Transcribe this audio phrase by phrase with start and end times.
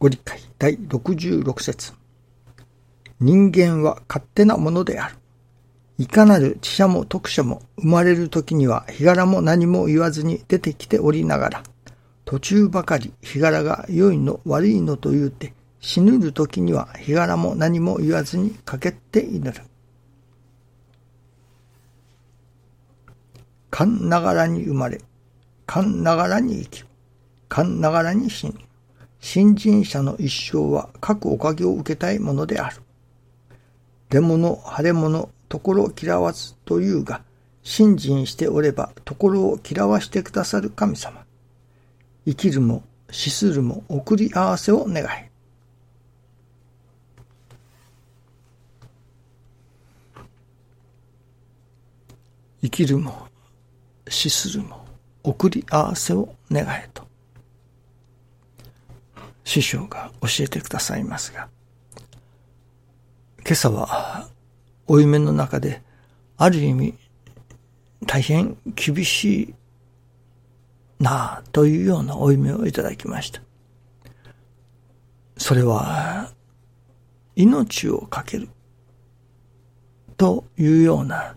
[0.00, 1.92] ご理解第66節
[3.20, 5.16] 人間は勝手なものである。
[5.98, 11.62] いかなる知者も徳者も生まれる時には日柄も何も言わずに出てきておりながら、
[12.24, 19.62] 途中ばかり日柄が良いの悪いのと言うて、死ぬる時には日柄も何も言わずにかけて祈る。
[23.70, 25.02] 勘ながらに生まれ、
[25.66, 26.84] 勘ながらに生き、
[27.50, 28.54] 勘ながらに死ぬ。
[29.20, 32.82] 新人者の一生は各おかげを受けたいものである。
[34.08, 37.22] 出物、腫れ物、ところ嫌わずというが、
[37.62, 41.24] 信心しておればところを嫌わしてくださる神様。
[42.26, 45.30] 生きるも死するも送り合わせを願い。
[52.62, 53.26] 生きるも
[54.08, 54.84] 死するも
[55.22, 56.99] 送り合わせを願えと
[59.50, 61.48] 師匠が教えてくださいますが
[63.44, 64.28] 今朝は
[64.86, 65.82] 負い目の中で、
[66.36, 66.94] ある意味、
[68.06, 69.54] 大変厳しい
[70.98, 73.40] なあというような負い目をいただきました。
[75.36, 76.32] それは、
[77.36, 78.48] 命を懸ける
[80.16, 81.36] というような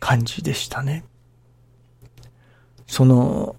[0.00, 1.04] 感じでしたね。
[2.86, 3.56] その、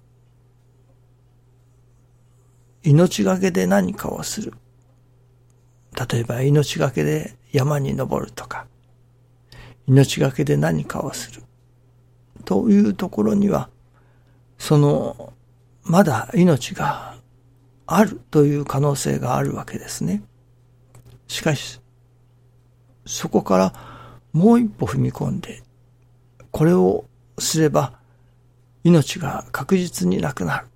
[2.82, 4.54] 命がけで何かをする。
[6.10, 8.66] 例えば命がけで山に登るとか、
[9.86, 11.42] 命がけで何かをする。
[12.44, 13.68] というところには、
[14.58, 15.32] その、
[15.82, 17.16] まだ命が
[17.86, 20.22] あるという可能性があるわけですね。
[21.26, 21.80] しかし、
[23.04, 23.72] そこから
[24.32, 25.62] もう一歩踏み込んで、
[26.50, 27.04] これを
[27.38, 27.98] すれば
[28.84, 30.69] 命が確実になくなる。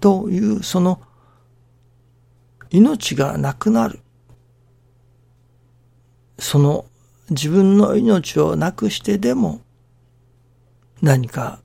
[0.00, 1.00] という、その
[2.70, 4.00] 命がなくなる。
[6.38, 6.84] その
[7.30, 9.60] 自分の命をなくしてでも
[11.02, 11.60] 何か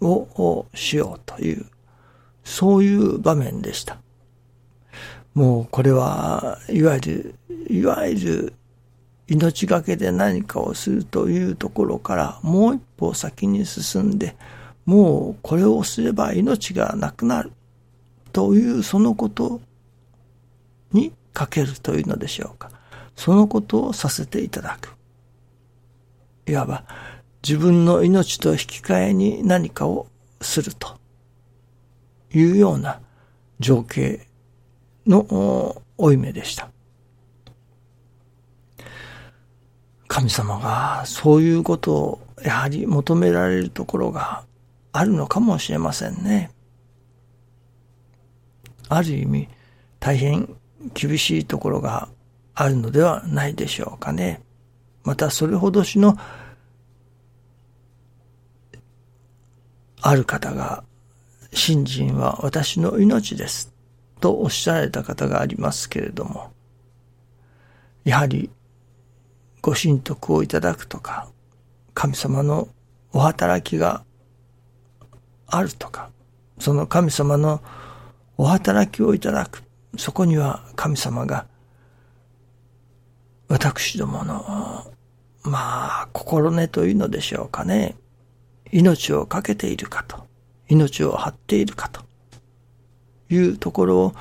[0.00, 1.66] をしようという、
[2.44, 3.98] そういう場面でした。
[5.34, 7.34] もうこれは、いわゆる、
[7.68, 8.54] いわゆる
[9.28, 14.36] 命がけで何かをするというところからもう一歩先に進んで、
[14.84, 17.52] もうこれをすれば命がなくなる
[18.32, 19.60] というそのこと
[20.92, 22.70] にかけるというのでしょうか。
[23.16, 24.96] そのことをさせていただく。
[26.46, 26.84] いわば
[27.46, 30.06] 自分の命と引き換えに何かを
[30.40, 30.98] すると
[32.34, 33.00] いうような
[33.60, 34.26] 情景
[35.06, 36.68] の負い目でした。
[40.08, 44.44] 神様がそういうことをやはり求められるところが
[44.92, 46.50] あるのかもしれませんね。
[48.88, 49.48] ある意味
[50.00, 50.54] 大変
[50.94, 52.08] 厳しいところが
[52.54, 54.42] あるのではないでしょうかね。
[55.04, 56.16] またそれほどしの
[60.00, 60.84] ある方が、
[61.54, 63.72] 信心は私の命です。
[64.20, 66.52] とおっしゃられた方がありますけれども、
[68.04, 68.50] やはり
[69.60, 71.28] ご神徳をいただくとか、
[71.94, 72.68] 神様の
[73.12, 74.04] お働きが
[75.52, 76.10] あるとか、
[76.58, 77.62] その神様の
[78.38, 79.62] お働きをいただく、
[79.98, 81.46] そこには神様が
[83.48, 84.90] 私どもの、
[85.42, 87.96] まあ、心根というのでしょうかね。
[88.70, 90.26] 命を懸けているかと、
[90.68, 92.00] 命を張っているかと
[93.28, 94.14] いうところを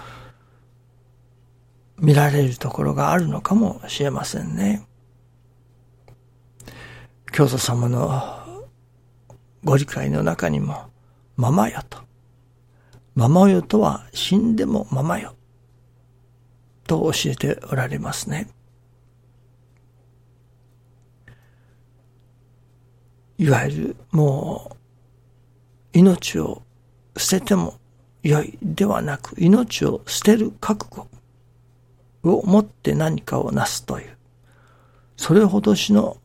[1.98, 4.86] 見られるところがあるのかもしれませんね。
[7.32, 8.68] 教祖様の
[9.64, 10.91] ご理解の中にも、
[11.42, 11.98] ままよと。
[13.16, 15.34] ままよとは死んでもままよ。
[16.86, 18.48] と教えておられますね。
[23.40, 24.78] いわゆるも
[25.94, 26.62] う命を
[27.18, 27.80] 捨てても
[28.22, 31.08] 良いではなく命を捨てる覚悟
[32.22, 34.16] を持って何かをなすという、
[35.18, 36.18] それほどしの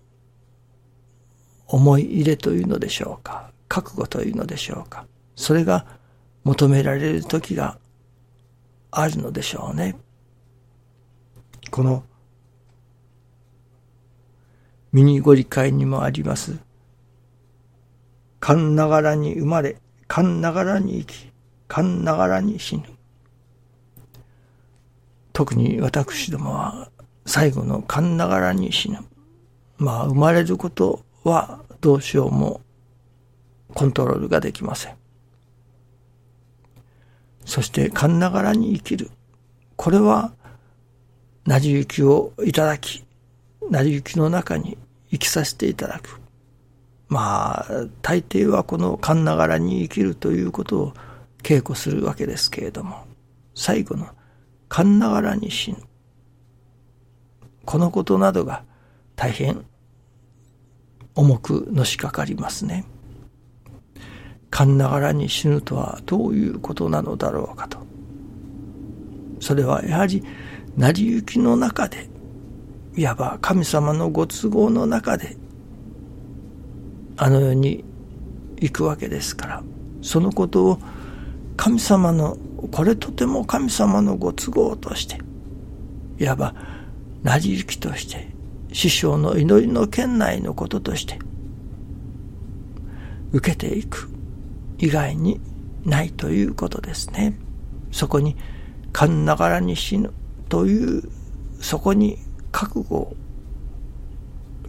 [1.66, 5.06] 思い入れというのでしょうか、覚悟というのでしょうか、
[5.36, 5.86] それが
[6.44, 7.78] 求められる時が
[8.90, 9.96] あるのでしょうね。
[11.70, 12.04] この
[14.92, 16.56] ミニご理解にもあります、
[18.40, 19.76] 勘ながらに生まれ、
[20.08, 21.32] 勘ながらに生き、
[21.68, 22.84] 勘ながらに死ぬ。
[25.34, 26.90] 特に私どもは
[27.26, 29.00] 最後の勘ながらに死ぬ。
[29.76, 32.62] まあ生まれることはどうしようも
[33.74, 34.96] コントロールができません。
[37.46, 39.10] そして勘ながらに生きる。
[39.76, 40.32] これは、
[41.46, 43.04] 成り行きをいただき、
[43.70, 44.76] 成り行きの中に
[45.10, 46.20] 生きさせていただく。
[47.08, 47.66] まあ、
[48.02, 50.92] 大抵はこの勘ながらに生きるということを
[51.42, 53.06] 稽古するわけですけれども、
[53.54, 54.08] 最後の
[54.68, 55.78] 勘ながらに死ぬ。
[57.64, 58.64] このことなどが
[59.14, 59.64] 大変
[61.14, 62.84] 重くのしかかりますね。
[64.50, 67.78] 勘ながらに死ぬとはどういうことなのだろうかと。
[69.40, 70.22] それはやはり
[70.76, 72.08] 成り行きの中で、
[72.96, 75.36] いわば神様のご都合の中で、
[77.16, 77.84] あの世に
[78.56, 79.62] 行くわけですから、
[80.02, 80.78] そのことを
[81.56, 82.36] 神様の、
[82.72, 85.18] これとても神様のご都合として、
[86.18, 86.54] いわば
[87.22, 88.28] 成り行きとして、
[88.72, 91.18] 師匠の祈りの圏内のこととして、
[93.32, 94.10] 受けていく
[94.78, 95.40] 以外に
[95.84, 97.38] ないということですね。
[97.92, 98.36] そこに、
[98.92, 100.12] 勘ながらに死ぬ
[100.48, 101.02] という、
[101.60, 102.18] そこに
[102.52, 103.16] 覚悟を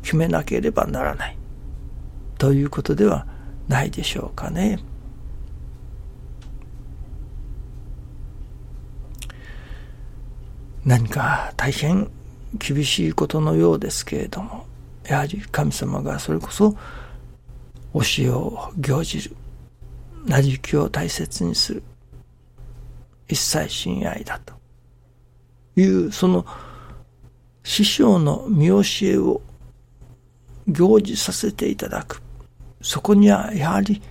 [0.01, 1.37] 決めなければならない
[2.37, 3.27] ということでは
[3.67, 4.79] ないでしょうかね。
[10.85, 12.09] 何か大変
[12.53, 14.65] 厳しいことのようですけれども、
[15.05, 16.71] やはり神様がそれこそ
[17.93, 19.35] 教えを行じる、
[20.27, 21.83] 成り行きを大切にする、
[23.29, 24.53] 一切親愛だと
[25.77, 26.45] いう、その
[27.63, 29.41] 師匠の見教えを
[30.67, 32.21] 行事させていただく。
[32.81, 34.01] そこにはやはり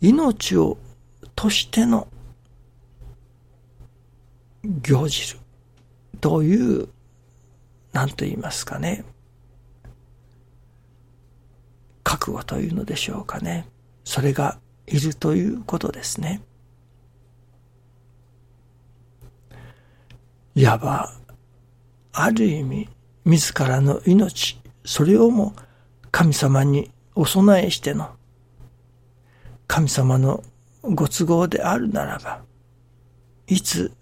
[0.00, 0.78] 命を
[1.34, 2.06] としての
[4.62, 5.38] 行じる
[6.20, 6.88] という、
[7.92, 9.04] 何と言いますかね。
[12.04, 13.68] 覚悟というのでしょうかね。
[14.04, 16.42] それがいるということですね。
[20.54, 21.12] いわば、
[22.12, 22.88] ある意味、
[23.24, 25.54] 自らの命、それをも
[26.10, 28.10] 神様にお供えしての、
[29.66, 30.42] 神様の
[30.82, 32.42] ご都合であるならば、
[33.48, 33.92] いつ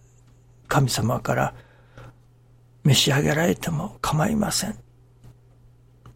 [0.69, 1.55] 神様から
[2.85, 4.79] 召し上げられても構いません。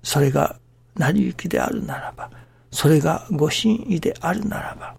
[0.03, 0.61] それが
[0.95, 2.31] 成り行きであるならば、
[2.71, 4.97] それがご神意であるならば、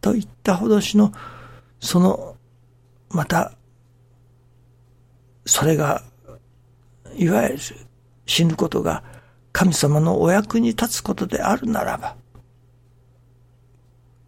[0.00, 1.12] といったほどしの、
[1.80, 2.36] その、
[3.10, 3.52] また、
[5.44, 6.02] それが、
[7.16, 7.58] いわゆる
[8.26, 9.02] 死ぬことが
[9.52, 12.16] 神様のお役に立つことであるならば、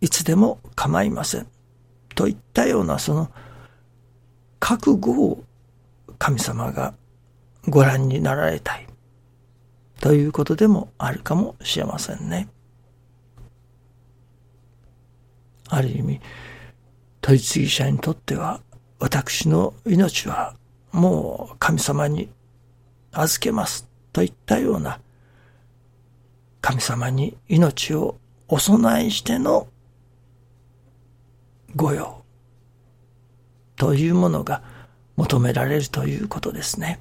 [0.00, 1.46] いつでも構いません。
[2.14, 3.31] といったようなその
[4.58, 5.44] 覚悟を
[6.19, 6.94] 神様が
[7.69, 8.89] ご覧になられたい。
[10.00, 12.49] ということでもあるかもしれませんね。
[15.69, 16.20] ある意味、
[17.20, 18.61] 取り次ぎ者にとっては、
[18.99, 20.56] 私の命は
[20.93, 22.31] もう神様に
[23.12, 25.00] 預けますといったような
[26.61, 28.17] 神様に命を
[28.49, 29.69] お供えしての
[31.76, 32.25] 御用
[33.76, 34.62] というものが
[35.17, 37.00] 求められるということですね。